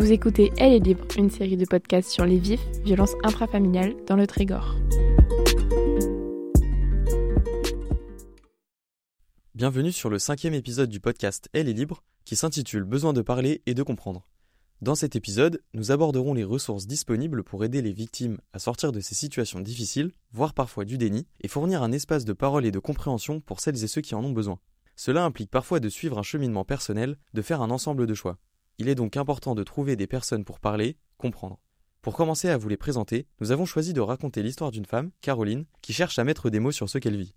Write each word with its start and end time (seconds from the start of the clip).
Vous 0.00 0.12
écoutez 0.12 0.50
Elle 0.56 0.72
est 0.72 0.78
libre, 0.78 1.04
une 1.18 1.28
série 1.28 1.58
de 1.58 1.66
podcasts 1.66 2.08
sur 2.08 2.24
les 2.24 2.38
vifs, 2.38 2.64
violences 2.84 3.12
intrafamiliales 3.22 3.94
dans 4.06 4.16
le 4.16 4.26
Trégor. 4.26 4.74
Bienvenue 9.54 9.92
sur 9.92 10.08
le 10.08 10.18
cinquième 10.18 10.54
épisode 10.54 10.88
du 10.88 11.00
podcast 11.00 11.50
Elle 11.52 11.68
est 11.68 11.74
libre, 11.74 12.02
qui 12.24 12.34
s'intitule 12.34 12.84
Besoin 12.84 13.12
de 13.12 13.20
parler 13.20 13.60
et 13.66 13.74
de 13.74 13.82
comprendre. 13.82 14.26
Dans 14.80 14.94
cet 14.94 15.16
épisode, 15.16 15.62
nous 15.74 15.90
aborderons 15.90 16.32
les 16.32 16.44
ressources 16.44 16.86
disponibles 16.86 17.44
pour 17.44 17.62
aider 17.62 17.82
les 17.82 17.92
victimes 17.92 18.38
à 18.54 18.58
sortir 18.58 18.92
de 18.92 19.00
ces 19.00 19.14
situations 19.14 19.60
difficiles, 19.60 20.12
voire 20.32 20.54
parfois 20.54 20.86
du 20.86 20.96
déni, 20.96 21.26
et 21.42 21.48
fournir 21.48 21.82
un 21.82 21.92
espace 21.92 22.24
de 22.24 22.32
parole 22.32 22.64
et 22.64 22.72
de 22.72 22.78
compréhension 22.78 23.40
pour 23.40 23.60
celles 23.60 23.84
et 23.84 23.86
ceux 23.86 24.00
qui 24.00 24.14
en 24.14 24.24
ont 24.24 24.32
besoin. 24.32 24.60
Cela 24.96 25.26
implique 25.26 25.50
parfois 25.50 25.78
de 25.78 25.90
suivre 25.90 26.18
un 26.18 26.22
cheminement 26.22 26.64
personnel, 26.64 27.18
de 27.34 27.42
faire 27.42 27.60
un 27.60 27.70
ensemble 27.70 28.06
de 28.06 28.14
choix. 28.14 28.38
Il 28.80 28.88
est 28.88 28.94
donc 28.94 29.18
important 29.18 29.54
de 29.54 29.62
trouver 29.62 29.94
des 29.94 30.06
personnes 30.06 30.42
pour 30.42 30.58
parler, 30.58 30.96
comprendre. 31.18 31.60
Pour 32.00 32.16
commencer 32.16 32.48
à 32.48 32.56
vous 32.56 32.70
les 32.70 32.78
présenter, 32.78 33.26
nous 33.38 33.52
avons 33.52 33.66
choisi 33.66 33.92
de 33.92 34.00
raconter 34.00 34.42
l'histoire 34.42 34.70
d'une 34.70 34.86
femme, 34.86 35.10
Caroline, 35.20 35.66
qui 35.82 35.92
cherche 35.92 36.18
à 36.18 36.24
mettre 36.24 36.48
des 36.48 36.60
mots 36.60 36.72
sur 36.72 36.88
ce 36.88 36.96
qu'elle 36.96 37.18
vit. 37.18 37.34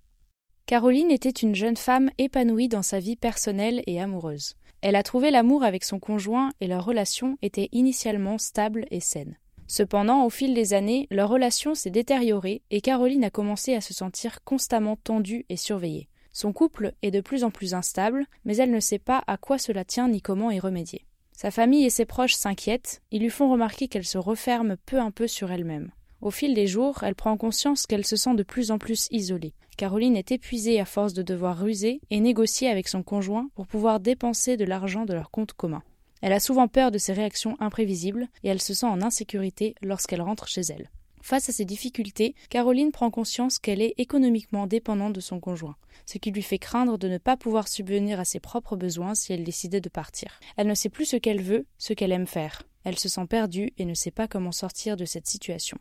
Caroline 0.68 1.12
était 1.12 1.30
une 1.30 1.54
jeune 1.54 1.76
femme 1.76 2.12
épanouie 2.18 2.70
dans 2.70 2.82
sa 2.82 3.00
vie 3.00 3.18
personnelle 3.18 3.84
et 3.88 4.00
amoureuse. 4.00 4.54
Elle 4.80 4.96
a 4.96 5.04
trouvé 5.04 5.32
l'amour 5.32 5.66
avec 5.66 5.84
son 5.84 6.00
conjoint 6.00 6.54
et 6.62 6.68
leur 6.68 6.86
relation 6.86 7.38
était 7.42 7.68
initialement 7.74 8.38
stable 8.38 8.86
et 8.90 9.02
saine. 9.02 9.38
Cependant, 9.68 10.26
au 10.26 10.30
fil 10.30 10.54
des 10.54 10.74
années, 10.74 11.08
leur 11.12 11.28
relation 11.28 11.76
s'est 11.76 11.90
détériorée 11.90 12.62
et 12.72 12.80
Caroline 12.80 13.26
a 13.26 13.30
commencé 13.30 13.76
à 13.76 13.82
se 13.82 13.94
sentir 13.94 14.46
constamment 14.46 14.96
tendue 14.96 15.46
et 15.50 15.58
surveillée. 15.58 16.08
Son 16.32 16.54
couple 16.54 16.94
est 17.02 17.12
de 17.12 17.20
plus 17.20 17.44
en 17.44 17.52
plus 17.52 17.74
instable, 17.74 18.28
mais 18.46 18.55
elle 18.55 18.72
ne 18.72 18.80
sait 18.80 18.98
pas 18.98 19.22
à 19.28 19.35
quoi 19.35 19.57
cela 19.57 19.84
tient 19.84 20.07
ni 20.07 20.22
comment 20.22 20.50
y 20.50 20.62
remédier. 20.62 21.05
Sa 21.34 21.51
famille 21.51 21.85
et 21.85 21.89
ses 21.89 22.05
proches 22.05 22.35
s'inquiètent, 22.35 23.01
ils 23.12 23.21
lui 23.21 23.29
font 23.29 23.51
remarquer 23.51 23.87
qu'elle 23.87 24.05
se 24.05 24.17
referme 24.17 24.77
peu 24.85 24.99
à 24.99 25.12
peu 25.12 25.27
sur 25.27 25.51
elle-même. 25.51 25.91
Au 26.21 26.31
fil 26.31 26.53
des 26.53 26.67
jours, 26.67 27.03
elle 27.03 27.15
prend 27.15 27.35
conscience 27.35 27.85
qu'elle 27.85 28.05
se 28.05 28.15
sent 28.15 28.35
de 28.35 28.43
plus 28.43 28.71
en 28.71 28.77
plus 28.77 29.07
isolée. 29.12 29.54
Caroline 29.76 30.15
est 30.15 30.31
épuisée 30.31 30.79
à 30.79 30.85
force 30.85 31.13
de 31.13 31.21
devoir 31.21 31.59
ruser 31.59 31.99
et 32.11 32.20
négocier 32.20 32.70
avec 32.70 32.87
son 32.87 33.04
conjoint 33.04 33.49
pour 33.55 33.67
pouvoir 33.67 33.99
dépenser 33.99 34.55
de 34.55 34.63
l'argent 34.63 35.04
de 35.05 35.13
leur 35.13 35.31
compte 35.31 35.54
commun. 35.54 35.84
Elle 36.21 36.31
a 36.31 36.39
souvent 36.39 36.70
peur 36.70 36.91
de 36.91 36.98
ses 36.98 37.11
réactions 37.11 37.57
imprévisibles 37.59 38.29
et 38.43 38.48
elle 38.48 38.61
se 38.61 38.73
sent 38.73 38.85
en 38.85 39.01
insécurité 39.01 39.76
lorsqu'elle 39.81 40.21
rentre 40.21 40.48
chez 40.48 40.61
elle. 40.61 40.89
Face 41.24 41.48
à 41.48 41.54
ces 41.54 41.63
difficultés, 41.63 42.35
Caroline 42.49 42.91
prend 42.91 43.10
conscience 43.10 43.57
qu'elle 43.57 43.82
est 43.82 43.93
économiquement 43.98 44.68
dépendante 44.68 45.13
de 45.13 45.21
son 45.21 45.40
conjoint, 45.40 45.77
ce 46.05 46.18
qui 46.18 46.32
lui 46.32 46.41
fait 46.41 46.60
craindre 46.60 46.98
de 46.98 47.07
ne 47.07 47.18
pas 47.18 47.38
pouvoir 47.38 47.70
subvenir 47.70 48.20
à 48.20 48.26
ses 48.26 48.41
propres 48.41 48.76
besoins 48.76 49.16
si 49.16 49.32
elle 49.32 49.46
décidait 49.46 49.79
de 49.79 49.88
partir. 49.88 50.41
Elle 50.57 50.68
ne 50.68 50.76
sait 50.76 50.90
plus 50.90 51.05
ce 51.05 51.16
qu'elle 51.16 51.41
veut, 51.41 51.66
ce 51.77 51.94
qu'elle 51.94 52.12
aime 52.12 52.27
faire. 52.27 52.63
Elle 52.84 52.99
se 52.99 53.07
sent 53.07 53.26
perdue 53.26 53.71
et 53.77 53.85
ne 53.85 53.94
sait 53.94 54.12
pas 54.12 54.27
comment 54.27 54.51
sortir 54.51 54.98
de 54.98 55.05
cette 55.05 55.26
situation. 55.26 55.77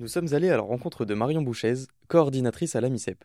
Nous 0.00 0.08
sommes 0.08 0.34
allés 0.34 0.50
à 0.50 0.56
la 0.56 0.62
rencontre 0.62 1.04
de 1.04 1.14
Marion 1.14 1.42
Bouchez, 1.42 1.74
coordinatrice 2.08 2.74
à 2.74 2.80
la 2.80 2.88
MICEP. 2.88 3.22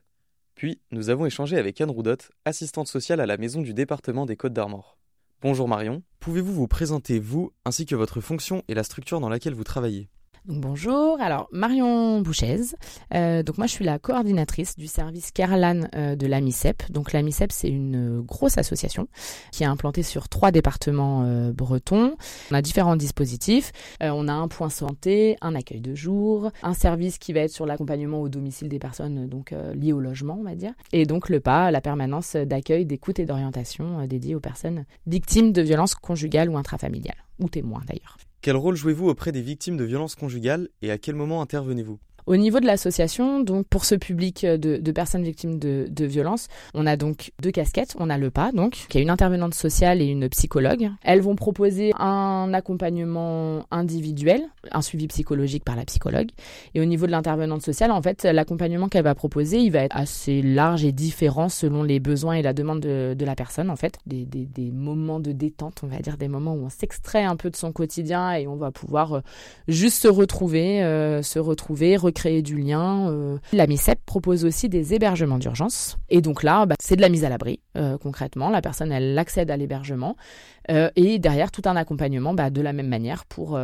Puis, 0.54 0.80
nous 0.92 1.10
avons 1.10 1.26
échangé 1.26 1.58
avec 1.58 1.82
Anne 1.82 1.90
Roudot, 1.90 2.18
assistante 2.46 2.88
sociale 2.88 3.22
à 3.22 3.26
la 3.26 3.38
maison 3.38 3.62
du 3.62 3.74
département 3.74 4.28
des 4.28 4.36
Côtes 4.36 4.54
d'Armor. 4.54 5.00
Bonjour 5.42 5.68
Marion, 5.68 6.04
pouvez-vous 6.20 6.54
vous 6.54 6.68
présenter 6.68 7.18
vous 7.18 7.54
ainsi 7.66 7.88
que 7.88 7.96
votre 7.96 8.22
fonction 8.22 8.62
et 8.68 8.76
la 8.76 8.84
structure 8.84 9.20
dans 9.20 9.30
laquelle 9.30 9.56
vous 9.56 9.64
travaillez? 9.64 10.10
Bonjour, 10.50 11.22
alors 11.22 11.48
Marion 11.52 12.22
Bouchez. 12.22 12.58
Euh, 13.14 13.44
donc 13.44 13.58
moi 13.58 13.68
je 13.68 13.72
suis 13.72 13.86
la 13.86 14.00
coordinatrice 14.00 14.76
du 14.76 14.88
service 14.88 15.32
Kerlan 15.32 15.82
euh, 15.96 16.16
de 16.16 16.26
l'AMICEP. 16.26 16.92
Donc 16.92 17.14
l'AMICEP 17.14 17.52
c'est 17.52 17.70
une 17.70 18.22
grosse 18.22 18.58
association 18.58 19.08
qui 19.52 19.64
est 19.64 19.68
implantée 19.68 20.04
sur 20.04 20.28
trois 20.28 20.52
départements 20.52 21.24
euh, 21.24 21.52
bretons. 21.54 22.16
On 22.52 22.56
a 22.56 22.62
différents 22.62 22.96
dispositifs. 22.96 23.72
on 24.02 24.28
a 24.28 24.34
un 24.34 24.48
point 24.48 24.70
santé, 24.70 25.38
un 25.42 25.54
accueil 25.56 25.82
de 25.82 25.94
jour, 25.94 26.52
un 26.64 26.74
service 26.74 27.20
qui 27.20 27.32
va 27.32 27.42
être 27.42 27.52
sur 27.52 27.66
l'accompagnement 27.66 28.22
au 28.22 28.30
domicile 28.30 28.70
des 28.70 28.80
personnes 28.80 29.28
donc 29.28 29.54
liées 29.76 29.94
au 29.94 30.00
logement 30.00 30.38
on 30.40 30.44
va 30.44 30.56
dire. 30.56 30.74
Et 30.92 31.06
donc 31.06 31.30
le 31.30 31.40
PA, 31.40 31.70
la 31.70 31.82
permanence 31.82 32.36
d'accueil, 32.36 32.86
d'écoute 32.86 33.20
et 33.20 33.26
d'orientation 33.26 34.06
dédiée 34.08 34.36
aux 34.36 34.40
personnes 34.40 34.86
victimes 35.06 35.52
de 35.52 35.62
violences 35.62 35.96
conjugales 35.96 36.50
ou 36.50 36.58
intrafamiliales, 36.58 37.24
ou 37.40 37.50
témoins 37.50 37.82
d'ailleurs. 37.88 38.18
Quel 38.42 38.56
rôle 38.56 38.78
jouez-vous 38.78 39.10
auprès 39.10 39.34
des 39.34 39.42
victimes 39.42 39.76
de 39.76 39.84
violences 39.84 40.16
conjugales 40.16 40.70
et 40.82 40.92
à 40.92 40.98
quel 40.98 41.16
moment 41.16 41.42
intervenez-vous? 41.42 42.00
Au 42.30 42.38
niveau 42.38 42.60
de 42.60 42.68
l'association, 42.68 43.40
donc 43.42 43.66
pour 43.66 43.86
ce 43.86 43.96
public 43.96 44.46
de, 44.46 44.92
personnes 44.92 45.24
victimes 45.24 45.58
de, 45.58 46.06
violences, 46.06 46.48
on 46.76 46.86
a 46.86 46.96
donc 46.96 47.32
deux 47.42 47.50
casquettes. 47.50 47.96
On 47.98 48.08
a 48.08 48.20
le 48.20 48.30
PA, 48.30 48.52
donc, 48.52 48.86
qui 48.88 49.00
est 49.00 49.02
une 49.02 49.10
intervenante 49.10 49.56
sociale 49.56 50.00
et 50.00 50.06
une 50.06 50.30
psychologue. 50.30 50.92
Elles 51.04 51.22
vont 51.22 51.36
proposer 51.36 51.92
un 51.98 52.52
accompagnement 52.54 53.66
individuel, 53.72 54.44
un 54.72 54.84
suivi 54.84 55.08
psychologique 55.08 55.64
par 55.64 55.76
la 55.76 55.86
psychologue. 55.86 56.30
Et 56.76 56.82
au 56.82 56.86
niveau 56.86 57.08
de 57.08 57.12
l'intervenante 57.12 57.64
sociale, 57.64 57.90
en 57.90 58.02
fait, 58.04 58.26
l'accompagnement 58.26 58.90
qu'elle 58.90 59.06
va 59.06 59.16
proposer, 59.16 59.58
il 59.58 59.72
va 59.72 59.80
être 59.80 59.98
assez 59.98 60.44
large 60.44 60.86
et 60.86 60.92
différent 60.92 61.50
selon 61.50 61.82
les 61.82 62.00
besoins 62.00 62.36
et 62.36 62.44
la 62.44 62.54
demande 62.54 62.82
de, 62.82 63.26
la 63.26 63.36
personne, 63.36 63.72
en 63.72 63.76
fait. 63.76 63.98
Des, 64.06 64.28
moments 64.72 65.20
de 65.20 65.32
détente, 65.32 65.82
on 65.82 65.88
va 65.88 65.98
dire, 65.98 66.18
des 66.18 66.28
moments 66.28 66.54
où 66.54 66.66
on 66.66 66.70
s'extrait 66.70 67.24
un 67.24 67.36
peu 67.36 67.50
de 67.50 67.56
son 67.56 67.72
quotidien 67.72 68.34
et 68.34 68.48
on 68.48 68.56
va 68.56 68.70
pouvoir 68.70 69.14
euh, 69.14 69.22
juste 69.68 70.04
se 70.04 70.08
retrouver, 70.08 70.84
euh, 70.84 71.24
se 71.24 71.40
retrouver, 71.40 71.98
recréer 71.98 72.19
créer 72.20 72.42
du 72.42 72.58
lien. 72.58 73.10
Euh. 73.10 73.38
La 73.54 73.66
MICEP 73.66 74.00
propose 74.06 74.44
aussi 74.44 74.68
des 74.68 74.94
hébergements 74.94 75.38
d'urgence. 75.38 75.98
Et 76.10 76.20
donc 76.20 76.44
là, 76.44 76.66
bah, 76.66 76.76
c'est 76.82 76.98
de 76.98 77.02
la 77.02 77.08
mise 77.08 77.24
à 77.24 77.30
l'abri, 77.30 77.62
euh, 77.78 77.98
concrètement. 77.98 78.50
La 78.50 78.62
personne, 78.62 78.92
elle 78.92 79.18
accède 79.18 79.50
à 79.50 79.56
l'hébergement. 79.56 80.18
Euh, 80.70 80.90
et 80.98 81.18
derrière, 81.18 81.50
tout 81.50 81.62
un 81.64 81.78
accompagnement 81.78 82.34
bah, 82.34 82.50
de 82.50 82.62
la 82.62 82.74
même 82.74 82.90
manière 82.90 83.26
pour 83.26 83.58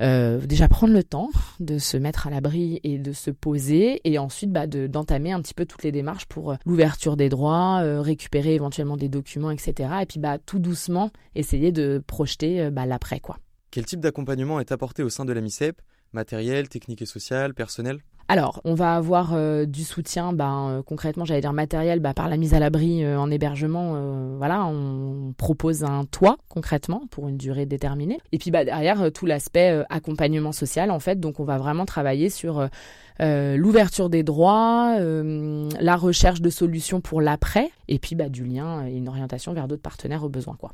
déjà 0.00 0.68
prendre 0.68 0.94
le 0.94 1.04
temps 1.04 1.28
de 1.60 1.78
se 1.78 1.98
mettre 1.98 2.26
à 2.26 2.30
l'abri 2.30 2.80
et 2.84 2.98
de 2.98 3.12
se 3.12 3.30
poser. 3.30 4.00
Et 4.04 4.18
ensuite, 4.18 4.50
bah, 4.50 4.66
d'entamer 4.66 5.32
un 5.32 5.42
petit 5.42 5.54
peu 5.54 5.66
toutes 5.66 5.82
les 5.82 5.92
démarches 5.92 6.26
pour 6.26 6.54
l'ouverture 6.64 7.18
des 7.18 7.28
droits, 7.28 7.80
récupérer 8.00 8.54
éventuellement 8.54 8.96
des 8.96 9.10
documents, 9.10 9.50
etc. 9.50 9.90
Et 10.00 10.06
puis, 10.06 10.20
tout 10.46 10.58
doucement, 10.58 11.10
essayer 11.34 11.70
de 11.70 12.02
projeter 12.06 12.70
l'après, 12.70 13.20
quoi. 13.20 13.36
Quel 13.70 13.84
type 13.84 14.00
d'accompagnement 14.00 14.58
est 14.58 14.72
apporté 14.72 15.02
au 15.02 15.10
sein 15.10 15.24
de 15.24 15.32
la 15.32 15.40
MICEP 15.42 15.80
matériel, 16.12 16.68
technique 16.68 17.02
et 17.02 17.06
social, 17.06 17.54
personnel 17.54 18.00
alors, 18.30 18.60
on 18.62 18.74
va 18.74 18.94
avoir 18.94 19.34
euh, 19.34 19.64
du 19.64 19.82
soutien, 19.82 20.32
ben, 20.32 20.68
euh, 20.68 20.82
concrètement, 20.84 21.24
j'allais 21.24 21.40
dire 21.40 21.52
matériel, 21.52 21.98
ben, 21.98 22.14
par 22.14 22.28
la 22.28 22.36
mise 22.36 22.54
à 22.54 22.60
l'abri 22.60 23.02
euh, 23.02 23.18
en 23.18 23.28
hébergement. 23.28 24.36
voilà, 24.36 24.66
on 24.66 25.34
propose 25.36 25.82
un 25.82 26.04
toit 26.04 26.36
concrètement 26.48 27.08
pour 27.10 27.26
une 27.26 27.36
durée 27.36 27.66
déterminée. 27.66 28.20
Et 28.30 28.38
puis 28.38 28.52
bah, 28.52 28.64
derrière, 28.64 29.10
tout 29.10 29.26
l'aspect 29.26 29.84
accompagnement 29.90 30.52
social, 30.52 30.92
en 30.92 31.00
fait. 31.00 31.18
Donc, 31.18 31.40
on 31.40 31.44
va 31.44 31.58
vraiment 31.58 31.86
travailler 31.86 32.30
sur 32.30 32.68
l'ouverture 33.18 34.08
des 34.08 34.22
droits, 34.22 34.96
la 35.00 35.96
recherche 35.96 36.40
de 36.40 36.50
solutions 36.50 37.00
pour 37.00 37.20
l'après, 37.20 37.72
et 37.88 37.98
puis 37.98 38.14
bah, 38.14 38.28
du 38.28 38.44
lien 38.44 38.86
et 38.86 38.92
une 38.92 39.08
orientation 39.08 39.52
vers 39.54 39.66
d'autres 39.66 39.82
partenaires 39.82 40.22
au 40.22 40.28
besoin, 40.28 40.54
quoi. 40.54 40.70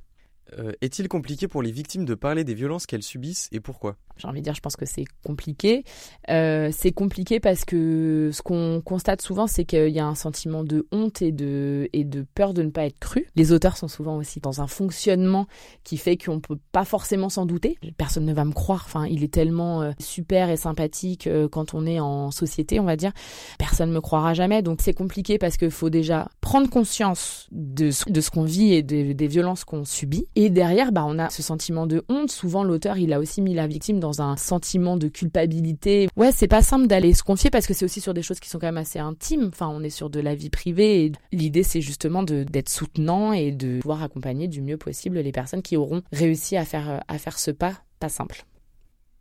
Est-il 0.82 1.08
compliqué 1.08 1.48
pour 1.48 1.62
les 1.62 1.72
victimes 1.72 2.04
de 2.04 2.14
parler 2.14 2.44
des 2.44 2.54
violences 2.54 2.84
qu'elles 2.84 3.02
subissent 3.02 3.48
et 3.50 3.60
pourquoi? 3.60 3.96
J'ai 4.16 4.28
envie 4.28 4.40
de 4.40 4.44
dire, 4.44 4.54
je 4.54 4.60
pense 4.60 4.76
que 4.76 4.86
c'est 4.86 5.04
compliqué. 5.24 5.84
Euh, 6.30 6.70
c'est 6.72 6.92
compliqué 6.92 7.40
parce 7.40 7.64
que 7.64 8.30
ce 8.32 8.42
qu'on 8.42 8.80
constate 8.84 9.22
souvent, 9.22 9.46
c'est 9.46 9.64
qu'il 9.64 9.88
y 9.88 9.98
a 9.98 10.06
un 10.06 10.14
sentiment 10.14 10.64
de 10.64 10.86
honte 10.92 11.22
et 11.22 11.32
de, 11.32 11.88
et 11.92 12.04
de 12.04 12.24
peur 12.34 12.54
de 12.54 12.62
ne 12.62 12.70
pas 12.70 12.86
être 12.86 12.98
cru. 12.98 13.26
Les 13.36 13.52
auteurs 13.52 13.76
sont 13.76 13.88
souvent 13.88 14.16
aussi 14.16 14.40
dans 14.40 14.60
un 14.60 14.66
fonctionnement 14.66 15.46
qui 15.84 15.96
fait 15.96 16.16
qu'on 16.16 16.40
peut 16.40 16.58
pas 16.72 16.84
forcément 16.84 17.28
s'en 17.28 17.46
douter. 17.46 17.76
Personne 17.98 18.24
ne 18.24 18.32
va 18.32 18.44
me 18.44 18.52
croire. 18.52 18.84
Enfin, 18.86 19.06
il 19.06 19.22
est 19.22 19.32
tellement 19.32 19.82
euh, 19.82 19.92
super 19.98 20.48
et 20.50 20.56
sympathique 20.56 21.26
euh, 21.26 21.48
quand 21.48 21.74
on 21.74 21.86
est 21.86 22.00
en 22.00 22.30
société, 22.30 22.80
on 22.80 22.84
va 22.84 22.96
dire. 22.96 23.12
Personne 23.58 23.90
me 23.90 24.00
croira 24.00 24.34
jamais. 24.34 24.62
Donc 24.62 24.80
c'est 24.80 24.94
compliqué 24.94 25.38
parce 25.38 25.56
qu'il 25.56 25.70
faut 25.70 25.90
déjà 25.90 26.28
prendre 26.40 26.70
conscience 26.70 27.48
de, 27.52 27.90
de 28.10 28.20
ce 28.20 28.30
qu'on 28.30 28.44
vit 28.44 28.72
et 28.72 28.82
des 28.82 29.26
violences 29.26 29.64
qu'on 29.64 29.84
subit. 29.84 30.26
Et 30.34 30.50
derrière, 30.50 30.92
bah, 30.92 31.04
on 31.06 31.18
a 31.18 31.30
ce 31.30 31.42
sentiment 31.42 31.86
de 31.86 32.04
honte. 32.08 32.30
Souvent, 32.30 32.64
l'auteur, 32.64 32.98
il 32.98 33.12
a 33.12 33.18
aussi 33.18 33.42
mis 33.42 33.54
la 33.54 33.66
victime 33.66 34.00
dans 34.00 34.05
dans 34.06 34.22
un 34.22 34.36
sentiment 34.36 34.96
de 34.96 35.08
culpabilité. 35.08 36.08
Ouais, 36.16 36.30
c'est 36.30 36.46
pas 36.46 36.62
simple 36.62 36.86
d'aller 36.86 37.12
se 37.12 37.24
confier 37.24 37.50
parce 37.50 37.66
que 37.66 37.74
c'est 37.74 37.84
aussi 37.84 38.00
sur 38.00 38.14
des 38.14 38.22
choses 38.22 38.38
qui 38.38 38.48
sont 38.48 38.60
quand 38.60 38.68
même 38.68 38.76
assez 38.76 39.00
intimes. 39.00 39.50
Enfin, 39.52 39.68
on 39.68 39.82
est 39.82 39.90
sur 39.90 40.10
de 40.10 40.20
la 40.20 40.36
vie 40.36 40.50
privée 40.50 41.06
et 41.06 41.12
l'idée 41.32 41.64
c'est 41.64 41.80
justement 41.80 42.22
d'être 42.22 42.68
soutenant 42.68 43.32
et 43.32 43.50
de 43.50 43.80
pouvoir 43.80 44.04
accompagner 44.04 44.46
du 44.46 44.62
mieux 44.62 44.76
possible 44.76 45.18
les 45.18 45.32
personnes 45.32 45.62
qui 45.62 45.76
auront 45.76 46.02
réussi 46.12 46.56
à 46.56 46.64
faire 46.64 47.02
à 47.08 47.18
faire 47.18 47.38
ce 47.38 47.50
pas 47.50 47.74
pas 47.98 48.08
simple. 48.08 48.44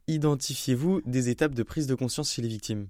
Identifiez-vous 0.08 1.02
des 1.06 1.30
étapes 1.30 1.56
de 1.56 1.64
prise 1.64 1.88
de 1.88 1.96
conscience 1.96 2.32
chez 2.32 2.44
les 2.44 2.48
victimes? 2.48 2.88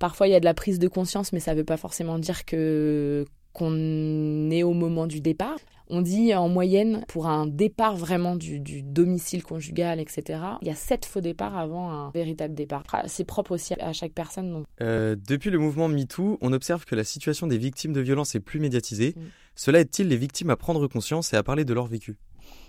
Parfois, 0.00 0.26
il 0.26 0.32
y 0.32 0.34
a 0.34 0.40
de 0.40 0.44
la 0.44 0.54
prise 0.54 0.78
de 0.78 0.88
conscience, 0.88 1.32
mais 1.32 1.40
ça 1.40 1.52
ne 1.52 1.58
veut 1.58 1.64
pas 1.64 1.76
forcément 1.76 2.18
dire 2.18 2.44
que 2.44 3.24
qu'on 3.52 4.50
est 4.50 4.62
au 4.62 4.72
moment 4.72 5.06
du 5.06 5.20
départ. 5.20 5.58
On 5.90 6.02
dit 6.02 6.34
en 6.34 6.48
moyenne, 6.48 7.04
pour 7.08 7.28
un 7.28 7.46
départ 7.46 7.96
vraiment 7.96 8.36
du, 8.36 8.60
domicile 8.82 9.42
conjugal, 9.42 10.00
etc., 10.00 10.40
il 10.60 10.68
y 10.68 10.70
a 10.70 10.74
sept 10.74 11.06
faux 11.06 11.22
départs 11.22 11.56
avant 11.56 11.90
un 11.90 12.10
véritable 12.10 12.54
départ. 12.54 12.84
C'est 13.06 13.24
propre 13.24 13.52
aussi 13.52 13.72
à 13.74 13.92
chaque 13.94 14.12
personne. 14.12 14.64
Euh, 14.82 15.16
depuis 15.26 15.50
le 15.50 15.58
mouvement 15.58 15.88
MeToo, 15.88 16.36
on 16.42 16.52
observe 16.52 16.84
que 16.84 16.94
la 16.94 17.04
situation 17.04 17.46
des 17.46 17.56
victimes 17.56 17.94
de 17.94 18.00
violences 18.00 18.34
est 18.34 18.40
plus 18.40 18.60
médiatisée. 18.60 19.14
Mm. 19.16 19.20
Cela 19.54 19.80
aide-t-il 19.80 20.08
les 20.08 20.16
victimes 20.16 20.50
à 20.50 20.56
prendre 20.56 20.86
conscience 20.88 21.32
et 21.32 21.36
à 21.36 21.42
parler 21.42 21.64
de 21.64 21.72
leur 21.72 21.86
vécu? 21.86 22.16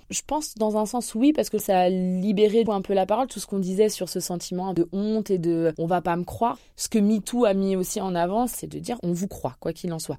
Je 0.09 0.21
pense 0.25 0.55
dans 0.55 0.77
un 0.77 0.87
sens 0.87 1.13
oui 1.13 1.33
parce 1.33 1.49
que 1.49 1.59
ça 1.59 1.81
a 1.81 1.89
libéré 1.89 2.63
un 2.67 2.81
peu 2.81 2.93
la 2.93 3.05
parole, 3.05 3.27
tout 3.27 3.39
ce 3.39 3.45
qu'on 3.45 3.59
disait 3.59 3.89
sur 3.89 4.09
ce 4.09 4.19
sentiment 4.19 4.73
de 4.73 4.87
honte 4.91 5.29
et 5.29 5.37
de 5.37 5.71
on 5.77 5.85
va 5.85 6.01
pas 6.01 6.15
me 6.15 6.23
croire. 6.23 6.57
Ce 6.75 6.89
que 6.89 6.97
MeToo 6.97 7.45
a 7.45 7.53
mis 7.53 7.75
aussi 7.75 8.01
en 8.01 8.15
avant, 8.15 8.47
c'est 8.47 8.65
de 8.65 8.79
dire 8.79 8.97
on 9.03 9.11
vous 9.11 9.27
croit 9.27 9.55
quoi 9.59 9.71
qu'il 9.71 9.93
en 9.93 9.99
soit. 9.99 10.17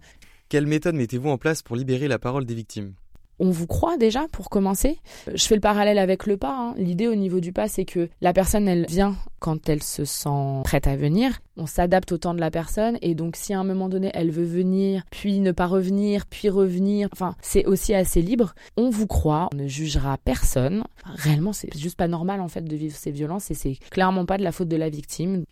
Quelle 0.51 0.67
méthode 0.67 0.97
mettez-vous 0.97 1.31
en 1.31 1.39
place 1.39 1.63
pour 1.63 1.77
libérer 1.77 2.09
la 2.09 2.19
parole 2.19 2.45
des 2.45 2.57
victimes? 2.57 2.95
On 3.39 3.51
vous 3.51 3.69
croit 3.69 3.97
déjà 3.97 4.27
pour 4.33 4.51
commencer. 4.51 4.99
Je 5.33 5.47
fais 5.47 5.55
le 5.55 5.61
parallèle 5.61 5.97
avec 5.97 6.27
le 6.27 6.37
pas. 6.37 6.53
Hein. 6.53 6.75
L'idée 6.77 7.07
au 7.07 7.15
niveau 7.15 7.39
du 7.39 7.53
pas, 7.53 7.69
c'est 7.69 7.85
que 7.85 8.09
la 8.21 8.33
personne, 8.33 8.67
elle 8.67 8.85
vient 8.87 9.15
quand 9.39 9.69
elle 9.69 9.81
se 9.81 10.05
sent 10.05 10.63
prête 10.65 10.89
à 10.89 10.97
venir. 10.97 11.39
On 11.57 11.67
s'adapte 11.67 12.11
au 12.11 12.19
temps 12.19 12.35
de 12.35 12.41
la 12.41 12.51
personne 12.51 12.99
et 13.01 13.15
donc 13.15 13.37
si 13.37 13.55
à 13.55 13.61
un 13.61 13.65
moment 13.65 13.89
donné 13.89 14.11
elle 14.13 14.33
veut 14.33 14.43
venir, 14.43 15.05
puis 15.13 15.39
ne 15.39 15.53
pas 15.53 15.69
revenir, 15.69 16.27
puis 16.27 16.49
revenir, 16.49 17.09
enfin 17.13 17.37
c'est 17.41 17.67
aussi 17.67 17.95
assez 17.95 18.21
libre. 18.21 18.57
On 18.77 18.91
vous 18.91 19.07
croit, 19.07 19.51
on 19.53 19.57
ne 19.57 19.69
jugera 19.69 20.19
personne. 20.19 20.83
réellement, 21.05 21.53
c'est 21.53 21.73
juste 21.79 21.97
pas 21.97 22.09
normal 22.09 22.41
en 22.41 22.49
fait 22.49 22.65
de 22.65 22.75
vivre 22.75 22.97
ces 22.97 23.13
violences 23.13 23.53
et 23.53 23.55
c'est 23.55 23.77
clairement 23.93 24.27
pas 24.27 24.37
de 24.37 24.43
la 24.43 24.51
faute 24.51 24.69
de 24.69 24.77
la 24.77 24.91
victime. 24.91 25.45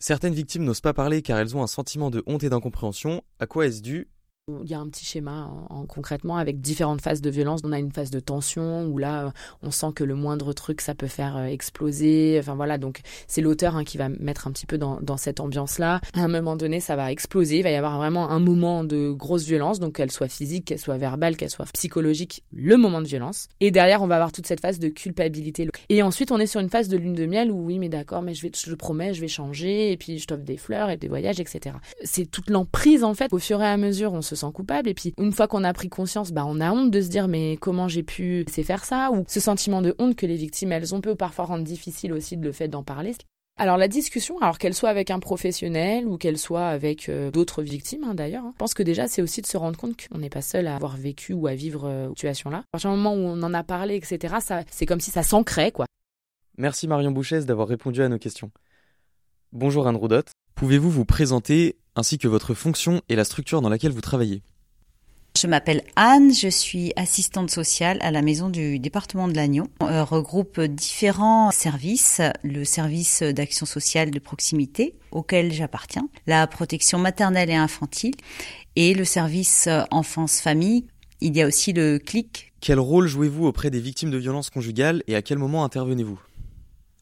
Certaines 0.00 0.34
victimes 0.34 0.64
n'osent 0.64 0.80
pas 0.80 0.92
parler 0.92 1.22
car 1.22 1.38
elles 1.38 1.56
ont 1.56 1.62
un 1.62 1.68
sentiment 1.68 2.10
de 2.10 2.24
honte 2.26 2.42
et 2.42 2.50
d'incompréhension. 2.50 3.22
À 3.38 3.46
quoi 3.46 3.66
est-ce 3.66 3.80
dû 3.80 4.08
il 4.46 4.70
y 4.70 4.74
a 4.74 4.78
un 4.78 4.88
petit 4.88 5.06
schéma 5.06 5.50
en, 5.70 5.86
concrètement 5.86 6.36
avec 6.36 6.60
différentes 6.60 7.00
phases 7.00 7.22
de 7.22 7.30
violence. 7.30 7.60
On 7.64 7.72
a 7.72 7.78
une 7.78 7.92
phase 7.92 8.10
de 8.10 8.20
tension 8.20 8.86
où 8.86 8.98
là, 8.98 9.32
on 9.62 9.70
sent 9.70 9.92
que 9.94 10.04
le 10.04 10.14
moindre 10.14 10.52
truc, 10.52 10.82
ça 10.82 10.94
peut 10.94 11.06
faire 11.06 11.38
euh, 11.38 11.46
exploser. 11.46 12.36
Enfin 12.38 12.54
voilà, 12.54 12.76
donc 12.76 13.00
c'est 13.26 13.40
l'auteur 13.40 13.74
hein, 13.74 13.84
qui 13.84 13.96
va 13.96 14.10
mettre 14.10 14.46
un 14.46 14.52
petit 14.52 14.66
peu 14.66 14.76
dans, 14.76 15.16
cette 15.16 15.40
ambiance-là. 15.40 16.00
À 16.14 16.20
un 16.20 16.28
moment 16.28 16.56
donné, 16.56 16.80
ça 16.80 16.94
va 16.94 17.10
exploser. 17.10 17.58
Il 17.58 17.62
va 17.62 17.70
y 17.70 17.76
avoir 17.76 17.96
vraiment 17.96 18.30
un 18.30 18.38
moment 18.38 18.84
de 18.84 19.12
grosse 19.12 19.44
violence, 19.44 19.80
donc 19.80 19.96
qu'elle 19.96 20.10
soit 20.10 20.28
physique, 20.28 20.66
qu'elle 20.66 20.78
soit 20.78 20.98
verbale, 20.98 21.36
qu'elle 21.36 21.50
soit 21.50 21.66
psychologique, 21.72 22.42
le 22.52 22.76
moment 22.76 23.00
de 23.00 23.06
violence. 23.06 23.48
Et 23.60 23.70
derrière, 23.70 24.02
on 24.02 24.06
va 24.06 24.16
avoir 24.16 24.32
toute 24.32 24.46
cette 24.46 24.60
phase 24.60 24.78
de 24.78 24.88
culpabilité. 24.88 25.68
Et 25.88 26.02
ensuite, 26.02 26.32
on 26.32 26.38
est 26.38 26.46
sur 26.46 26.60
une 26.60 26.68
phase 26.68 26.88
de 26.88 26.98
lune 26.98 27.14
de 27.14 27.24
miel 27.24 27.50
où 27.50 27.64
oui, 27.64 27.78
mais 27.78 27.88
d'accord, 27.88 28.20
mais 28.20 28.34
je 28.34 28.42
vais, 28.42 28.76
promets, 28.76 29.14
je 29.14 29.20
vais 29.20 29.28
changer. 29.28 29.92
Et 29.92 29.96
puis 29.96 30.18
je 30.18 30.26
t'offre 30.26 30.42
des 30.42 30.58
fleurs 30.58 30.90
et 30.90 30.96
des 30.96 31.08
voyages, 31.08 31.40
etc. 31.40 31.76
C'est 32.02 32.30
toute 32.30 32.50
l'emprise 32.50 33.04
en 33.04 33.14
fait. 33.14 33.32
Au 33.32 33.38
fur 33.38 33.62
et 33.62 33.66
à 33.66 33.76
mesure, 33.76 34.12
on 34.12 34.22
se 34.22 34.33
se 34.34 34.46
coupable. 34.46 34.88
Et 34.88 34.94
puis, 34.94 35.14
une 35.18 35.32
fois 35.32 35.48
qu'on 35.48 35.64
a 35.64 35.72
pris 35.72 35.88
conscience, 35.88 36.32
bah, 36.32 36.44
on 36.46 36.60
a 36.60 36.72
honte 36.72 36.90
de 36.90 37.00
se 37.00 37.08
dire, 37.08 37.28
mais 37.28 37.56
comment 37.60 37.88
j'ai 37.88 38.02
pu 38.02 38.44
laisser 38.46 38.62
faire 38.62 38.84
ça? 38.84 39.10
Ou 39.12 39.24
ce 39.28 39.40
sentiment 39.40 39.82
de 39.82 39.94
honte 39.98 40.16
que 40.16 40.26
les 40.26 40.36
victimes, 40.36 40.72
elles 40.72 40.94
ont, 40.94 41.00
peut 41.00 41.14
parfois 41.14 41.46
rendre 41.46 41.64
difficile 41.64 42.12
aussi 42.12 42.36
le 42.36 42.52
fait 42.52 42.68
d'en 42.68 42.82
parler. 42.82 43.14
Alors 43.56 43.76
la 43.76 43.86
discussion, 43.86 44.38
alors 44.40 44.58
qu'elle 44.58 44.74
soit 44.74 44.88
avec 44.88 45.12
un 45.12 45.20
professionnel 45.20 46.08
ou 46.08 46.18
qu'elle 46.18 46.38
soit 46.38 46.66
avec 46.66 47.08
euh, 47.08 47.30
d'autres 47.30 47.62
victimes 47.62 48.02
hein, 48.02 48.14
d'ailleurs, 48.14 48.44
hein, 48.44 48.50
je 48.52 48.58
pense 48.58 48.74
que 48.74 48.82
déjà 48.82 49.06
c'est 49.06 49.22
aussi 49.22 49.42
de 49.42 49.46
se 49.46 49.56
rendre 49.56 49.78
compte 49.78 49.94
qu'on 50.08 50.18
n'est 50.18 50.30
pas 50.30 50.42
seul 50.42 50.66
à 50.66 50.74
avoir 50.74 50.96
vécu 50.96 51.32
ou 51.32 51.46
à 51.46 51.54
vivre 51.54 51.84
euh, 51.84 52.08
cette 52.08 52.16
situation-là. 52.16 52.58
À 52.58 52.64
partir 52.72 52.90
du 52.90 52.96
moment 52.96 53.14
où 53.14 53.18
on 53.18 53.40
en 53.44 53.54
a 53.54 53.62
parlé, 53.62 53.94
etc., 53.94 54.36
ça, 54.40 54.64
c'est 54.72 54.86
comme 54.86 55.00
si 55.00 55.12
ça 55.12 55.22
s'ancrait 55.22 55.70
quoi. 55.70 55.86
Merci 56.58 56.88
Marion 56.88 57.12
Bouchès 57.12 57.46
d'avoir 57.46 57.68
répondu 57.68 58.02
à 58.02 58.08
nos 58.08 58.18
questions. 58.18 58.50
Bonjour 59.52 59.86
Anne. 59.86 60.33
Pouvez-vous 60.54 60.90
vous 60.90 61.04
présenter 61.04 61.76
ainsi 61.96 62.18
que 62.18 62.28
votre 62.28 62.54
fonction 62.54 63.02
et 63.08 63.16
la 63.16 63.24
structure 63.24 63.60
dans 63.60 63.68
laquelle 63.68 63.92
vous 63.92 64.00
travaillez? 64.00 64.42
Je 65.36 65.48
m'appelle 65.48 65.82
Anne, 65.96 66.32
je 66.32 66.46
suis 66.46 66.92
assistante 66.94 67.50
sociale 67.50 67.98
à 68.02 68.12
la 68.12 68.22
maison 68.22 68.50
du 68.50 68.78
département 68.78 69.26
de 69.26 69.34
Lannion. 69.34 69.68
On 69.80 69.88
euh, 69.88 70.04
regroupe 70.04 70.60
différents 70.60 71.50
services, 71.50 72.20
le 72.44 72.64
service 72.64 73.20
d'action 73.22 73.66
sociale 73.66 74.12
de 74.12 74.18
proximité 74.20 74.94
auquel 75.10 75.52
j'appartiens, 75.52 76.08
la 76.28 76.46
protection 76.46 76.98
maternelle 77.00 77.50
et 77.50 77.56
infantile 77.56 78.14
et 78.76 78.94
le 78.94 79.04
service 79.04 79.68
enfance-famille. 79.90 80.86
Il 81.20 81.36
y 81.36 81.42
a 81.42 81.48
aussi 81.48 81.72
le 81.72 81.98
CLIC. 81.98 82.52
Quel 82.60 82.78
rôle 82.78 83.08
jouez-vous 83.08 83.46
auprès 83.46 83.70
des 83.70 83.80
victimes 83.80 84.12
de 84.12 84.18
violences 84.18 84.50
conjugales 84.50 85.02
et 85.08 85.16
à 85.16 85.22
quel 85.22 85.38
moment 85.38 85.64
intervenez-vous? 85.64 86.20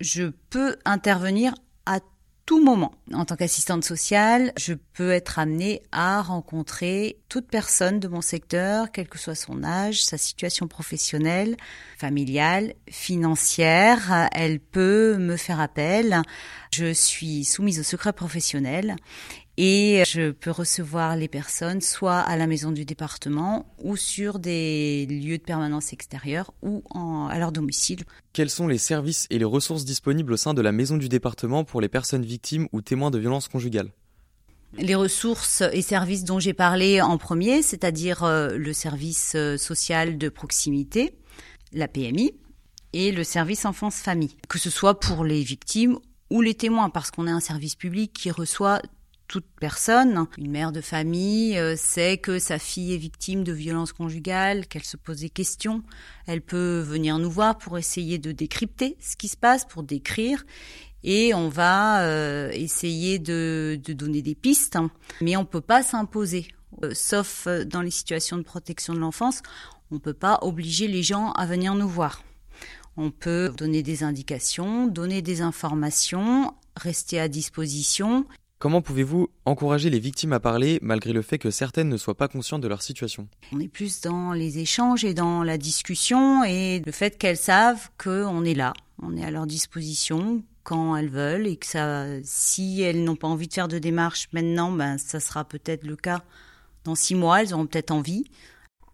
Je 0.00 0.30
peux 0.48 0.76
intervenir 0.86 1.54
à 1.84 2.00
tout 2.46 2.62
moment. 2.62 2.92
En 3.12 3.24
tant 3.24 3.36
qu'assistante 3.36 3.84
sociale, 3.84 4.52
je 4.58 4.74
peux 4.94 5.12
être 5.12 5.38
amenée 5.38 5.82
à 5.92 6.22
rencontrer 6.22 7.18
toute 7.28 7.46
personne 7.46 8.00
de 8.00 8.08
mon 8.08 8.20
secteur, 8.20 8.90
quel 8.90 9.08
que 9.08 9.18
soit 9.18 9.34
son 9.34 9.62
âge, 9.62 10.04
sa 10.04 10.18
situation 10.18 10.66
professionnelle, 10.66 11.56
familiale, 11.98 12.74
financière. 12.90 14.28
Elle 14.32 14.58
peut 14.58 15.16
me 15.18 15.36
faire 15.36 15.60
appel. 15.60 16.22
Je 16.72 16.92
suis 16.92 17.44
soumise 17.44 17.80
au 17.80 17.84
secret 17.84 18.12
professionnel 18.12 18.96
et 19.58 20.02
je 20.06 20.30
peux 20.30 20.50
recevoir 20.50 21.16
les 21.16 21.28
personnes 21.28 21.80
soit 21.80 22.18
à 22.18 22.36
la 22.36 22.46
maison 22.46 22.72
du 22.72 22.84
département 22.84 23.66
ou 23.82 23.96
sur 23.96 24.38
des 24.38 25.06
lieux 25.06 25.38
de 25.38 25.42
permanence 25.42 25.92
extérieure 25.92 26.54
ou 26.62 26.82
à 26.94 27.38
leur 27.38 27.52
domicile. 27.52 28.04
Quels 28.32 28.50
sont 28.50 28.66
les 28.66 28.78
services 28.78 29.26
et 29.30 29.38
les 29.38 29.44
ressources 29.44 29.84
disponibles 29.84 30.32
au 30.32 30.36
sein 30.36 30.54
de 30.54 30.62
la 30.62 30.72
maison 30.72 30.96
du 30.96 31.08
département 31.08 31.64
pour 31.64 31.80
les 31.80 31.88
personnes 31.88 32.24
victimes 32.24 32.66
ou 32.72 32.80
témoins 32.80 33.10
de 33.10 33.18
violences 33.18 33.48
conjugales? 33.48 33.92
Les 34.78 34.94
ressources 34.94 35.62
et 35.72 35.82
services 35.82 36.24
dont 36.24 36.40
j'ai 36.40 36.54
parlé 36.54 37.02
en 37.02 37.18
premier, 37.18 37.60
c'est-à-dire 37.60 38.24
euh, 38.24 38.56
le 38.56 38.72
service 38.72 39.34
euh, 39.34 39.58
social 39.58 40.16
de 40.16 40.30
proximité, 40.30 41.18
la 41.74 41.88
PMI, 41.88 42.32
et 42.94 43.12
le 43.12 43.22
service 43.22 43.66
enfance-famille, 43.66 44.34
que 44.48 44.58
ce 44.58 44.70
soit 44.70 44.98
pour 44.98 45.24
les 45.24 45.42
victimes 45.42 45.98
ou 46.30 46.40
les 46.40 46.54
témoins, 46.54 46.88
parce 46.88 47.10
qu'on 47.10 47.26
est 47.26 47.30
un 47.30 47.40
service 47.40 47.74
public 47.74 48.14
qui 48.14 48.30
reçoit 48.30 48.80
toute 49.32 49.46
personne. 49.58 50.26
Une 50.36 50.50
mère 50.50 50.72
de 50.72 50.82
famille 50.82 51.56
euh, 51.56 51.74
sait 51.74 52.18
que 52.18 52.38
sa 52.38 52.58
fille 52.58 52.92
est 52.92 52.98
victime 52.98 53.44
de 53.44 53.52
violences 53.52 53.94
conjugales, 53.94 54.66
qu'elle 54.66 54.84
se 54.84 54.98
pose 54.98 55.20
des 55.20 55.30
questions. 55.30 55.82
Elle 56.26 56.42
peut 56.42 56.80
venir 56.80 57.18
nous 57.18 57.30
voir 57.30 57.56
pour 57.56 57.78
essayer 57.78 58.18
de 58.18 58.30
décrypter 58.30 58.98
ce 59.00 59.16
qui 59.16 59.28
se 59.28 59.38
passe, 59.38 59.64
pour 59.64 59.84
décrire. 59.84 60.44
Et 61.02 61.32
on 61.32 61.48
va 61.48 62.02
euh, 62.02 62.50
essayer 62.52 63.18
de, 63.18 63.80
donner 63.88 64.20
des 64.20 64.34
pistes, 64.34 64.76
mais 65.22 65.34
on 65.38 65.46
peut 65.46 65.62
pas 65.62 65.82
s'imposer. 65.82 66.48
Euh, 66.82 66.90
sauf 66.92 67.48
dans 67.48 67.80
les 67.80 67.90
situations 67.90 68.36
de 68.36 68.42
protection 68.42 68.92
de 68.92 68.98
l'enfance, 68.98 69.40
on 69.90 69.98
peut 69.98 70.12
pas 70.12 70.40
obliger 70.42 70.88
les 70.88 71.02
gens 71.02 71.32
à 71.32 71.46
venir 71.46 71.74
nous 71.74 71.88
voir. 71.88 72.22
On 72.98 73.10
peut 73.10 73.50
donner 73.56 73.82
des 73.82 74.04
indications, 74.04 74.88
donner 74.88 75.22
des 75.22 75.40
informations, 75.40 76.52
rester 76.76 77.18
à 77.18 77.28
disposition 77.28 78.26
Comment 78.62 78.80
pouvez-vous 78.80 79.28
encourager 79.44 79.90
les 79.90 79.98
victimes 79.98 80.32
à 80.32 80.38
parler 80.38 80.78
malgré 80.82 81.12
le 81.12 81.22
fait 81.22 81.36
que 81.36 81.50
certaines 81.50 81.88
ne 81.88 81.96
soient 81.96 82.16
pas 82.16 82.28
conscientes 82.28 82.60
de 82.60 82.68
leur 82.68 82.80
situation? 82.80 83.26
On 83.50 83.58
est 83.58 83.66
plus 83.66 84.02
dans 84.02 84.34
les 84.34 84.60
échanges 84.60 85.04
et 85.04 85.14
dans 85.14 85.42
la 85.42 85.58
discussion 85.58 86.44
et 86.44 86.80
le 86.86 86.92
fait 86.92 87.18
qu'elles 87.18 87.36
savent 87.36 87.90
qu'on 87.98 88.44
est 88.44 88.54
là, 88.54 88.72
on 89.02 89.16
est 89.16 89.24
à 89.24 89.32
leur 89.32 89.48
disposition 89.48 90.44
quand 90.62 90.94
elles 90.94 91.08
veulent 91.08 91.48
et 91.48 91.56
que 91.56 91.66
ça, 91.66 92.06
si 92.22 92.80
elles 92.82 93.02
n'ont 93.02 93.16
pas 93.16 93.26
envie 93.26 93.48
de 93.48 93.52
faire 93.52 93.66
de 93.66 93.80
démarche 93.80 94.28
maintenant, 94.32 94.70
ben 94.70 94.96
ça 94.96 95.18
sera 95.18 95.44
peut-être 95.44 95.82
le 95.82 95.96
cas 95.96 96.22
dans 96.84 96.94
six 96.94 97.16
mois, 97.16 97.42
elles 97.42 97.54
auront 97.54 97.66
peut-être 97.66 97.90
envie. 97.90 98.26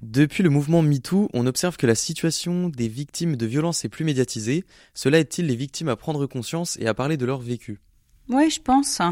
Depuis 0.00 0.42
le 0.42 0.49
mouvement 0.49 0.81
MeToo, 0.81 1.28
on 1.35 1.47
observe 1.47 1.76
que 1.76 1.87
la 1.87 1.95
situation 1.95 2.71
des 2.71 2.88
victimes 2.88 3.37
de 3.37 3.45
violences 3.45 3.85
est 3.85 3.90
plus 3.90 4.07
médiatisée. 4.07 4.64
Cela 4.95 5.19
aide-t-il 5.19 5.47
les 5.47 5.57
victimes 5.57 5.90
à 5.90 5.97
prendre 5.97 6.25
conscience 6.25 6.78
et 6.81 6.87
à 6.87 6.95
parler 6.95 7.19
de 7.19 7.26
leur 7.26 7.40
vécu? 7.42 7.81
Oui, 8.31 8.49
je 8.49 8.62
pense. 8.62 9.02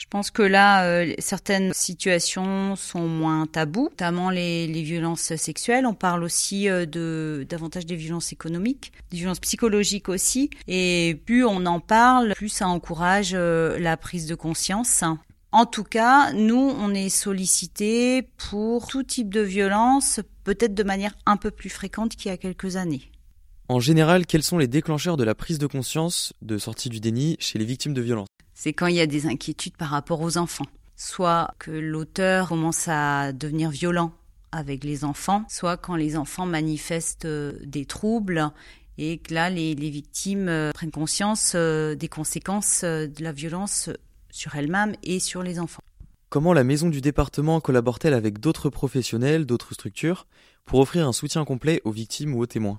Je 0.00 0.06
pense 0.08 0.30
que 0.30 0.42
là, 0.42 0.86
euh, 0.86 1.12
certaines 1.18 1.74
situations 1.74 2.74
sont 2.74 3.06
moins 3.06 3.46
tabous, 3.46 3.90
notamment 3.90 4.30
les, 4.30 4.66
violences 4.82 5.34
sexuelles. 5.36 5.84
On 5.84 5.92
parle 5.92 6.24
aussi 6.24 6.70
euh, 6.70 6.86
de 6.86 7.46
davantage 7.46 7.84
des 7.84 7.96
violences 7.96 8.32
économiques, 8.32 8.92
des 9.10 9.18
violences 9.18 9.40
psychologiques 9.40 10.08
aussi. 10.08 10.48
Et 10.68 11.20
plus 11.26 11.44
on 11.44 11.66
en 11.66 11.80
parle, 11.80 12.32
plus 12.34 12.48
ça 12.48 12.66
encourage 12.66 13.32
euh, 13.34 13.78
la 13.78 13.98
prise 13.98 14.26
de 14.26 14.34
conscience. 14.34 15.04
En 15.52 15.66
tout 15.66 15.84
cas, 15.84 16.32
nous, 16.32 16.56
on 16.78 16.94
est 16.94 17.10
sollicité 17.10 18.22
pour 18.48 18.86
tout 18.86 19.02
type 19.02 19.28
de 19.28 19.42
violence, 19.42 20.20
peut-être 20.44 20.74
de 20.74 20.82
manière 20.82 21.12
un 21.26 21.36
peu 21.36 21.50
plus 21.50 21.68
fréquente 21.68 22.16
qu'il 22.16 22.30
y 22.30 22.34
a 22.34 22.38
quelques 22.38 22.76
années. 22.76 23.02
En 23.68 23.80
général, 23.80 24.24
quels 24.24 24.42
sont 24.42 24.56
les 24.56 24.66
déclencheurs 24.66 25.18
de 25.18 25.24
la 25.24 25.34
prise 25.34 25.58
de 25.58 25.66
conscience 25.66 26.32
de 26.40 26.56
sortie 26.56 26.88
du 26.88 27.00
déni 27.00 27.36
chez 27.38 27.58
les 27.58 27.66
victimes 27.66 27.92
de 27.92 28.00
violences? 28.00 28.28
C'est 28.62 28.74
quand 28.74 28.88
il 28.88 28.96
y 28.96 29.00
a 29.00 29.06
des 29.06 29.24
inquiétudes 29.24 29.78
par 29.78 29.88
rapport 29.88 30.20
aux 30.20 30.36
enfants. 30.36 30.66
Soit 30.94 31.54
que 31.58 31.70
l'auteur 31.70 32.48
commence 32.48 32.88
à 32.88 33.32
devenir 33.32 33.70
violent 33.70 34.12
avec 34.52 34.84
les 34.84 35.02
enfants, 35.02 35.46
soit 35.48 35.78
quand 35.78 35.96
les 35.96 36.14
enfants 36.14 36.44
manifestent 36.44 37.24
euh, 37.24 37.54
des 37.64 37.86
troubles 37.86 38.50
et 38.98 39.16
que 39.16 39.32
là, 39.32 39.48
les, 39.48 39.74
victimes 39.74 40.50
euh, 40.50 40.72
prennent 40.72 40.90
conscience 40.90 41.52
euh, 41.54 41.94
des 41.94 42.08
conséquences 42.08 42.84
de 42.84 43.24
la 43.24 43.32
violence 43.32 43.88
sur 44.28 44.54
elles-mêmes 44.54 44.94
et 45.02 45.20
sur 45.20 45.42
les 45.42 45.58
enfants. 45.58 45.80
Comment 46.28 46.52
la 46.52 46.62
maison 46.62 46.90
du 46.90 47.00
département 47.00 47.62
collabore-t-elle 47.62 48.12
avec 48.12 48.40
d'autres 48.40 48.68
professionnels, 48.68 49.46
d'autres 49.46 49.72
structures, 49.72 50.26
pour 50.66 50.80
offrir 50.80 51.08
un 51.08 51.14
soutien 51.14 51.46
complet 51.46 51.80
aux 51.86 51.92
victimes 51.92 52.34
ou 52.34 52.42
aux 52.42 52.46
témoins? 52.46 52.78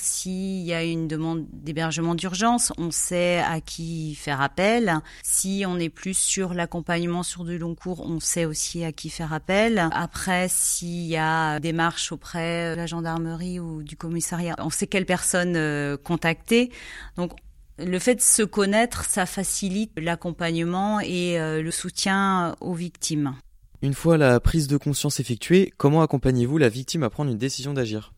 S'il 0.00 0.62
y 0.62 0.72
a 0.72 0.84
une 0.84 1.08
demande 1.08 1.46
d'hébergement 1.52 2.14
d'urgence, 2.14 2.72
on 2.78 2.90
sait 2.90 3.38
à 3.38 3.60
qui 3.60 4.14
faire 4.14 4.40
appel. 4.40 5.00
Si 5.22 5.64
on 5.66 5.78
est 5.78 5.88
plus 5.88 6.16
sur 6.16 6.54
l'accompagnement 6.54 7.22
sur 7.22 7.44
du 7.44 7.58
long 7.58 7.74
cours, 7.74 8.00
on 8.00 8.20
sait 8.20 8.44
aussi 8.44 8.84
à 8.84 8.92
qui 8.92 9.10
faire 9.10 9.32
appel. 9.32 9.88
Après, 9.92 10.46
s'il 10.48 11.06
y 11.06 11.16
a 11.16 11.60
des 11.60 11.72
marches 11.72 12.12
auprès 12.12 12.72
de 12.72 12.76
la 12.76 12.86
gendarmerie 12.86 13.60
ou 13.60 13.82
du 13.82 13.96
commissariat, 13.96 14.54
on 14.58 14.70
sait 14.70 14.86
quelle 14.86 15.06
personne 15.06 15.56
euh, 15.56 15.96
contacter. 15.96 16.70
Donc, 17.16 17.32
le 17.78 17.98
fait 17.98 18.16
de 18.16 18.20
se 18.20 18.42
connaître, 18.42 19.04
ça 19.04 19.26
facilite 19.26 19.92
l'accompagnement 19.96 21.00
et 21.00 21.38
euh, 21.38 21.62
le 21.62 21.70
soutien 21.70 22.56
aux 22.60 22.74
victimes. 22.74 23.34
Une 23.80 23.94
fois 23.94 24.18
la 24.18 24.40
prise 24.40 24.66
de 24.66 24.76
conscience 24.76 25.20
effectuée, 25.20 25.72
comment 25.76 26.02
accompagnez-vous 26.02 26.58
la 26.58 26.68
victime 26.68 27.04
à 27.04 27.10
prendre 27.10 27.30
une 27.30 27.38
décision 27.38 27.74
d'agir? 27.74 28.12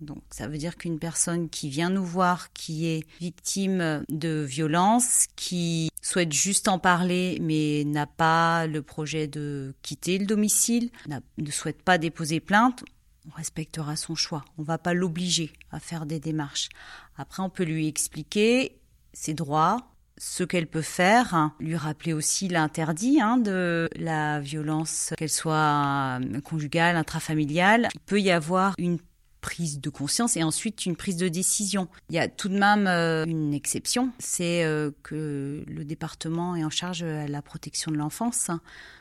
Donc 0.00 0.22
ça 0.30 0.48
veut 0.48 0.58
dire 0.58 0.76
qu'une 0.76 0.98
personne 0.98 1.48
qui 1.48 1.68
vient 1.68 1.90
nous 1.90 2.04
voir, 2.04 2.52
qui 2.52 2.86
est 2.86 3.06
victime 3.20 4.04
de 4.08 4.42
violence, 4.42 5.26
qui 5.36 5.90
souhaite 6.02 6.32
juste 6.32 6.68
en 6.68 6.78
parler 6.78 7.38
mais 7.40 7.84
n'a 7.84 8.06
pas 8.06 8.66
le 8.66 8.82
projet 8.82 9.26
de 9.26 9.74
quitter 9.82 10.18
le 10.18 10.26
domicile, 10.26 10.90
ne 11.38 11.50
souhaite 11.50 11.82
pas 11.82 11.98
déposer 11.98 12.40
plainte, 12.40 12.84
on 13.28 13.36
respectera 13.36 13.96
son 13.96 14.14
choix. 14.14 14.44
On 14.58 14.62
ne 14.62 14.66
va 14.66 14.78
pas 14.78 14.94
l'obliger 14.94 15.52
à 15.70 15.80
faire 15.80 16.06
des 16.06 16.20
démarches. 16.20 16.68
Après, 17.16 17.42
on 17.42 17.50
peut 17.50 17.64
lui 17.64 17.88
expliquer 17.88 18.78
ses 19.12 19.34
droits, 19.34 19.78
ce 20.18 20.44
qu'elle 20.44 20.66
peut 20.66 20.82
faire, 20.82 21.50
lui 21.60 21.76
rappeler 21.76 22.12
aussi 22.12 22.48
l'interdit 22.48 23.20
hein, 23.20 23.36
de 23.36 23.88
la 23.96 24.40
violence, 24.40 25.12
qu'elle 25.16 25.30
soit 25.30 26.18
conjugale, 26.44 26.96
intrafamiliale. 26.96 27.88
Il 27.94 28.00
peut 28.00 28.20
y 28.20 28.30
avoir 28.30 28.74
une 28.78 28.98
prise 29.46 29.80
de 29.80 29.90
conscience 29.90 30.36
et 30.36 30.42
ensuite 30.42 30.86
une 30.86 30.96
prise 30.96 31.16
de 31.16 31.28
décision. 31.28 31.86
Il 32.10 32.16
y 32.16 32.18
a 32.18 32.26
tout 32.26 32.48
de 32.48 32.58
même 32.58 32.88
euh, 32.88 33.24
une 33.26 33.54
exception, 33.54 34.10
c'est 34.18 34.64
euh, 34.64 34.90
que 35.04 35.62
le 35.68 35.84
département 35.84 36.56
est 36.56 36.64
en 36.64 36.70
charge 36.70 36.98
de 37.02 37.26
la 37.28 37.42
protection 37.42 37.92
de 37.92 37.96
l'enfance. 37.96 38.50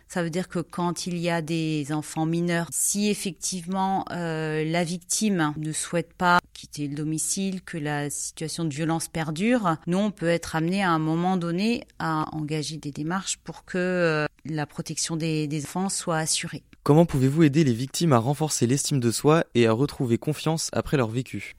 Ça 0.08 0.22
veut 0.22 0.30
dire 0.30 0.48
que 0.48 0.60
quand 0.60 1.08
il 1.08 1.18
y 1.18 1.32
a 1.32 1.42
des 1.42 1.92
enfants 1.92 2.28
mineurs, 2.28 2.68
si 2.72 3.10
effectivement 3.10 4.06
euh, 4.12 4.64
la 4.64 4.84
victime 4.84 5.52
ne 5.58 5.72
souhaite 5.72 6.14
pas 6.14 6.38
quitter 6.54 6.88
le 6.88 6.94
domicile, 6.94 7.64
que 7.64 7.80
la 7.80 8.12
situation 8.12 8.66
de 8.66 8.74
violence 8.74 9.08
perdure, 9.08 9.78
nous 9.88 9.98
on 9.98 10.12
peut 10.12 10.30
être 10.30 10.56
amené 10.56 10.84
à 10.84 10.92
un 10.92 11.00
moment 11.00 11.38
donné 11.38 11.88
à 11.98 12.25
engager 12.36 12.78
des 12.78 12.92
démarches 12.92 13.38
pour 13.38 13.66
que 13.66 14.28
la 14.46 14.66
protection 14.68 15.16
des, 15.16 15.48
des 15.48 15.66
enfants 15.66 15.90
soit 15.90 16.18
assurée. 16.18 16.62
Comment 16.86 17.08
pouvez-vous 17.08 17.42
aider 17.42 17.63
les 17.63 17.74
victimes 17.74 18.13
à 18.13 18.20
renforcer 18.20 18.68
l'estime 18.68 19.00
de 19.00 19.10
soi 19.10 19.44
et 19.56 19.65
à 19.65 19.72
retrouver 19.72 20.20
confiance 20.20 20.70
après 20.72 20.98
leur 20.98 21.10
vécu? 21.10 21.56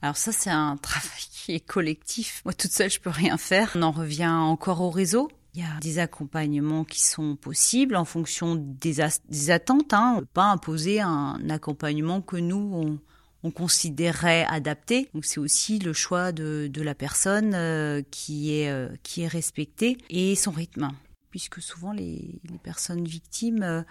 Alors 0.00 0.16
ça, 0.16 0.32
c'est 0.32 0.48
un 0.48 0.78
travail 0.78 1.20
qui 1.30 1.52
est 1.52 1.60
collectif. 1.60 2.40
Moi, 2.46 2.54
toute 2.54 2.70
seule, 2.70 2.88
je 2.88 3.00
peux 3.00 3.10
rien 3.10 3.36
faire. 3.36 3.72
On 3.74 3.82
en 3.82 3.90
revient 3.90 4.30
encore 4.30 4.80
au 4.80 4.88
réseau. 4.88 5.30
Il 5.52 5.60
y 5.60 5.64
a 5.64 5.78
des 5.82 5.98
accompagnements 5.98 6.84
qui 6.84 7.02
sont 7.02 7.36
possibles 7.36 7.96
en 7.96 8.06
fonction 8.06 8.54
des, 8.56 9.02
attentes. 9.50 9.92
Hein. 9.92 10.12
On 10.14 10.16
ne 10.16 10.20
peut 10.20 10.26
pas 10.32 10.50
imposer 10.50 11.02
un 11.02 11.38
accompagnement 11.50 12.22
que 12.22 12.38
nous, 12.38 12.98
on, 13.42 13.50
considérerait 13.50 14.46
adapté. 14.48 15.10
C'est 15.20 15.38
aussi 15.38 15.78
le 15.80 15.92
choix 15.92 16.32
de, 16.32 16.70
la 16.76 16.94
personne 16.94 17.52
euh, 17.52 18.00
qui, 18.10 18.54
est, 18.54 18.70
euh, 18.70 18.88
qui 19.02 19.20
est 19.20 19.28
respecté 19.28 19.98
et 20.08 20.34
son 20.34 20.52
rythme 20.52 20.92
puisque 21.32 21.60
souvent 21.60 21.92
les, 21.92 22.40
personnes 22.62 23.04
victimes 23.04 23.62
euh, 23.62 23.82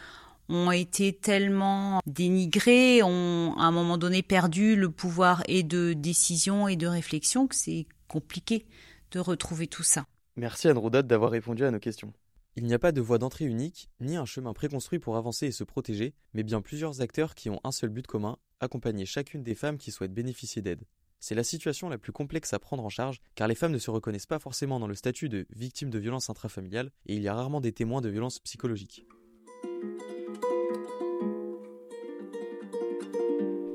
ont 0.47 0.71
été 0.71 1.11
tellement 1.11 1.99
dénigrées, 2.05 3.01
ont 3.03 3.55
à 3.57 3.63
un 3.63 3.71
moment 3.71 3.97
donné 3.97 4.21
perdu 4.21 4.75
le 4.75 4.89
pouvoir 4.89 5.43
et 5.47 5.63
de 5.63 5.93
décision 5.93 6.67
et 6.67 6.77
de 6.77 6.87
réflexion 6.87 7.47
que 7.47 7.55
c'est 7.55 7.87
compliqué 8.07 8.65
de 9.11 9.19
retrouver 9.19 9.67
tout 9.67 9.83
ça. 9.83 10.05
Merci 10.37 10.69
Anne 10.69 10.77
Roudot 10.77 11.01
d'avoir 11.01 11.31
répondu 11.31 11.65
à 11.65 11.71
nos 11.71 11.79
questions. 11.79 12.13
Il 12.55 12.65
n'y 12.65 12.73
a 12.73 12.79
pas 12.79 12.91
de 12.91 13.01
voie 13.01 13.17
d'entrée 13.17 13.45
unique, 13.45 13.89
ni 13.99 14.17
un 14.17 14.25
chemin 14.25 14.53
préconstruit 14.53 14.99
pour 14.99 15.17
avancer 15.17 15.47
et 15.47 15.51
se 15.51 15.63
protéger, 15.63 16.13
mais 16.33 16.43
bien 16.43 16.61
plusieurs 16.61 17.01
acteurs 17.01 17.33
qui 17.33 17.49
ont 17.49 17.59
un 17.63 17.71
seul 17.71 17.89
but 17.89 18.05
commun, 18.05 18.37
accompagner 18.59 19.05
chacune 19.05 19.41
des 19.41 19.55
femmes 19.55 19.77
qui 19.77 19.91
souhaitent 19.91 20.13
bénéficier 20.13 20.61
d'aide. 20.61 20.83
C'est 21.23 21.35
la 21.35 21.43
situation 21.43 21.87
la 21.87 21.99
plus 21.99 22.11
complexe 22.11 22.51
à 22.51 22.57
prendre 22.57 22.83
en 22.83 22.89
charge 22.89 23.21
car 23.35 23.47
les 23.47 23.53
femmes 23.53 23.71
ne 23.71 23.77
se 23.77 23.91
reconnaissent 23.91 24.25
pas 24.25 24.39
forcément 24.39 24.79
dans 24.79 24.87
le 24.87 24.95
statut 24.95 25.29
de 25.29 25.45
victime 25.55 25.91
de 25.91 25.99
violence 25.99 26.31
intrafamiliale 26.31 26.89
et 27.05 27.15
il 27.15 27.21
y 27.21 27.27
a 27.27 27.35
rarement 27.35 27.61
des 27.61 27.71
témoins 27.71 28.01
de 28.01 28.09
violences 28.09 28.39
psychologiques. 28.39 29.05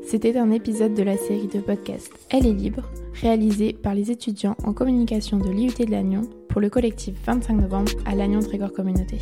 C'était 0.03 0.37
un 0.37 0.51
épisode 0.51 0.95
de 0.95 1.03
la 1.05 1.17
série 1.17 1.47
de 1.47 1.61
podcast 1.61 2.13
Elle 2.31 2.47
est 2.47 2.53
libre, 2.53 2.91
réalisé 3.15 3.73
par 3.73 3.95
les 3.95 4.11
étudiants 4.11 4.57
en 4.65 4.73
communication 4.73 5.39
de 5.39 5.49
l'IUT 5.49 5.87
de 5.87 5.91
Lannion 5.91 6.23
pour 6.49 6.61
le 6.61 6.69
collectif 6.69 7.15
25 7.25 7.55
novembre 7.55 7.93
à 8.07 8.17
Lannion 8.17 8.41
Trégor 8.41 8.73
Communauté. 8.73 9.19